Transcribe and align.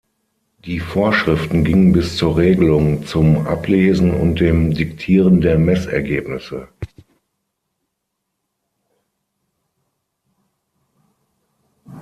Die 0.65 0.79
Vorschriften 0.79 1.63
gingen 1.63 1.91
bis 1.91 2.17
zur 2.17 2.35
Regelung 2.35 3.05
zum 3.05 3.45
Ablesen 3.45 4.15
und 4.15 4.39
dem 4.39 4.73
Diktieren 4.73 5.41
der 5.41 5.59
Messergebnisse. 5.59 6.69